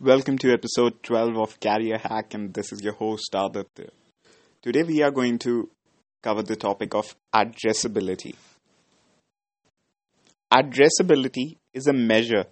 Welcome 0.00 0.38
to 0.38 0.52
episode 0.52 1.02
12 1.02 1.36
of 1.36 1.58
Career 1.58 1.98
Hack, 1.98 2.32
and 2.34 2.54
this 2.54 2.72
is 2.72 2.80
your 2.84 2.92
host 2.92 3.34
Aditya. 3.34 3.88
Today 4.62 4.84
we 4.84 5.02
are 5.02 5.10
going 5.10 5.40
to 5.40 5.68
cover 6.22 6.44
the 6.44 6.54
topic 6.54 6.94
of 6.94 7.16
addressability. 7.34 8.36
Addressability 10.54 11.56
is 11.74 11.88
a 11.88 11.92
measure 11.92 12.44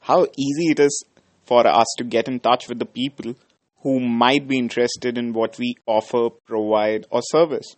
how 0.00 0.26
easy 0.36 0.72
it 0.72 0.80
is 0.80 1.04
for 1.44 1.68
us 1.68 1.86
to 1.98 2.02
get 2.02 2.26
in 2.26 2.40
touch 2.40 2.68
with 2.68 2.80
the 2.80 2.84
people 2.84 3.36
who 3.82 4.00
might 4.00 4.48
be 4.48 4.58
interested 4.58 5.16
in 5.16 5.32
what 5.32 5.56
we 5.56 5.76
offer, 5.86 6.30
provide, 6.46 7.06
or 7.10 7.22
service. 7.22 7.76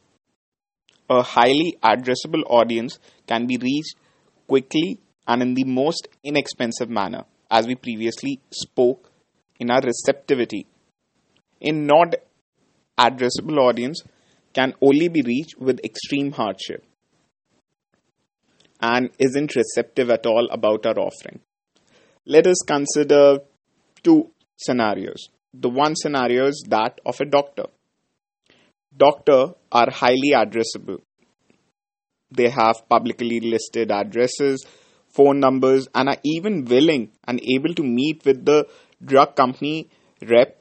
A 1.10 1.20
highly 1.20 1.76
addressable 1.82 2.44
audience 2.46 2.98
can 3.26 3.46
be 3.46 3.58
reached 3.58 3.96
quickly 4.46 4.98
and 5.28 5.42
in 5.42 5.52
the 5.52 5.64
most 5.64 6.08
inexpensive 6.24 6.88
manner, 6.88 7.26
as 7.50 7.66
we 7.66 7.74
previously 7.74 8.40
spoke 8.50 9.09
in 9.60 9.70
our 9.70 9.80
receptivity. 9.82 10.66
A 11.62 11.70
not 11.70 12.14
addressable 12.98 13.58
audience 13.58 14.02
can 14.52 14.74
only 14.80 15.08
be 15.08 15.22
reached 15.22 15.58
with 15.58 15.84
extreme 15.84 16.32
hardship 16.32 16.84
and 18.80 19.10
isn't 19.18 19.54
receptive 19.54 20.10
at 20.10 20.26
all 20.26 20.48
about 20.50 20.86
our 20.86 20.98
offering. 20.98 21.40
Let 22.26 22.46
us 22.46 22.56
consider 22.66 23.40
two 24.02 24.30
scenarios. 24.56 25.28
The 25.52 25.68
one 25.68 25.94
scenario 25.94 26.46
is 26.46 26.64
that 26.68 27.00
of 27.04 27.20
a 27.20 27.26
doctor. 27.26 27.66
Doctor 28.96 29.54
are 29.70 29.90
highly 29.90 30.32
addressable. 30.34 31.00
They 32.30 32.48
have 32.48 32.88
publicly 32.88 33.40
listed 33.40 33.90
addresses, 33.90 34.64
phone 35.08 35.40
numbers, 35.40 35.88
and 35.94 36.08
are 36.08 36.18
even 36.24 36.64
willing 36.64 37.10
and 37.26 37.40
able 37.42 37.74
to 37.74 37.82
meet 37.82 38.24
with 38.24 38.44
the 38.44 38.66
drug 39.04 39.34
company 39.36 39.88
rep 40.22 40.60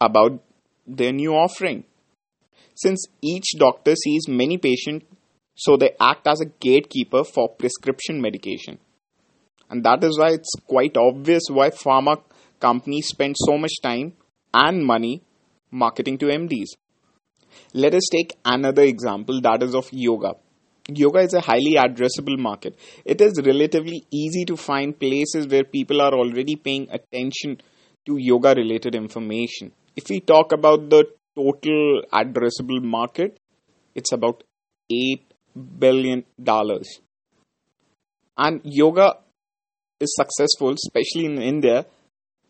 about 0.00 0.42
their 0.86 1.12
new 1.12 1.32
offering. 1.32 1.84
Since 2.74 3.06
each 3.22 3.52
doctor 3.58 3.94
sees 3.94 4.28
many 4.28 4.58
patients, 4.58 5.06
so 5.54 5.76
they 5.76 5.92
act 5.98 6.26
as 6.26 6.40
a 6.40 6.46
gatekeeper 6.60 7.24
for 7.24 7.48
prescription 7.48 8.20
medication. 8.20 8.78
And 9.70 9.82
that 9.84 10.04
is 10.04 10.18
why 10.18 10.32
it's 10.32 10.52
quite 10.66 10.96
obvious 10.96 11.44
why 11.48 11.70
pharma 11.70 12.22
companies 12.60 13.08
spend 13.08 13.36
so 13.38 13.56
much 13.56 13.80
time 13.82 14.12
and 14.52 14.84
money 14.84 15.22
marketing 15.70 16.18
to 16.18 16.26
MDs. 16.26 16.76
Let 17.72 17.94
us 17.94 18.04
take 18.12 18.36
another 18.44 18.82
example 18.82 19.40
that 19.40 19.62
is 19.62 19.74
of 19.74 19.88
yoga. 19.92 20.34
Yoga 20.88 21.20
is 21.20 21.34
a 21.34 21.40
highly 21.40 21.74
addressable 21.74 22.38
market. 22.38 22.78
It 23.04 23.20
is 23.20 23.40
relatively 23.44 24.06
easy 24.12 24.44
to 24.44 24.56
find 24.56 24.98
places 24.98 25.48
where 25.48 25.64
people 25.64 26.00
are 26.00 26.12
already 26.12 26.54
paying 26.54 26.88
attention 26.90 27.60
to 28.06 28.16
yoga 28.16 28.54
related 28.54 28.94
information. 28.94 29.72
If 29.96 30.08
we 30.08 30.20
talk 30.20 30.52
about 30.52 30.90
the 30.90 31.04
total 31.34 32.02
addressable 32.12 32.82
market, 32.82 33.38
it's 33.94 34.12
about 34.12 34.42
8 34.90 35.22
billion 35.78 36.24
dollars. 36.42 37.00
And 38.36 38.60
yoga 38.64 39.16
is 40.00 40.14
successful, 40.14 40.74
especially 40.74 41.24
in 41.26 41.40
India. 41.40 41.86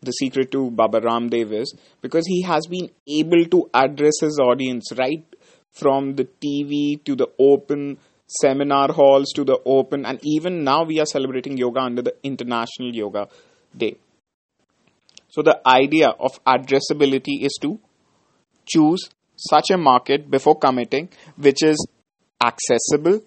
The 0.01 0.11
secret 0.11 0.51
to 0.51 0.69
Baba 0.69 1.01
Ramdev 1.01 1.51
is 1.51 1.73
because 2.01 2.27
he 2.27 2.43
has 2.43 2.67
been 2.67 2.89
able 3.07 3.45
to 3.45 3.69
address 3.73 4.19
his 4.21 4.39
audience 4.39 4.91
right 4.97 5.25
from 5.73 6.15
the 6.15 6.25
TV 6.25 7.03
to 7.05 7.15
the 7.15 7.27
open 7.39 7.97
seminar 8.27 8.91
halls 8.91 9.31
to 9.35 9.43
the 9.43 9.57
open, 9.65 10.05
and 10.05 10.19
even 10.23 10.63
now 10.63 10.83
we 10.83 10.99
are 10.99 11.05
celebrating 11.05 11.57
yoga 11.57 11.79
under 11.79 12.01
the 12.01 12.13
International 12.23 12.93
Yoga 12.93 13.27
Day. 13.75 13.95
So, 15.29 15.41
the 15.41 15.59
idea 15.67 16.09
of 16.09 16.43
addressability 16.45 17.41
is 17.41 17.57
to 17.61 17.79
choose 18.65 19.09
such 19.35 19.69
a 19.69 19.77
market 19.77 20.31
before 20.31 20.57
committing, 20.57 21.09
which 21.37 21.63
is 21.63 21.77
accessible, 22.43 23.21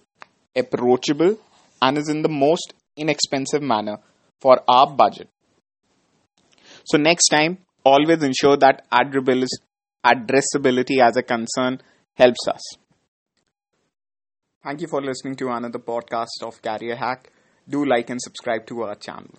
approachable, 0.56 1.38
and 1.83 1.99
is 1.99 2.09
in 2.09 2.22
the 2.22 2.28
most 2.28 2.75
inexpensive 2.97 3.62
manner 3.62 3.99
for 4.41 4.62
our 4.69 4.91
budget. 4.91 5.28
So, 6.84 6.99
next 6.99 7.28
time, 7.28 7.59
always 7.84 8.22
ensure 8.22 8.56
that 8.56 8.87
addressability 8.91 11.03
as 11.03 11.17
a 11.17 11.22
concern 11.22 11.81
helps 12.15 12.49
us. 12.49 12.61
Thank 14.62 14.82
you 14.82 14.88
for 14.88 15.00
listening 15.00 15.37
to 15.37 15.49
another 15.49 15.78
podcast 15.78 16.43
of 16.43 16.61
Career 16.61 16.97
Hack. 16.97 17.31
Do 17.69 17.84
like 17.84 18.11
and 18.11 18.21
subscribe 18.21 18.67
to 18.67 18.82
our 18.82 18.94
channel. 18.94 19.31